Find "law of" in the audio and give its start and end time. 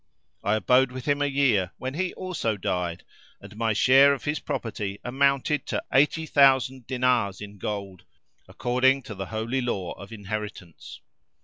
9.61-10.11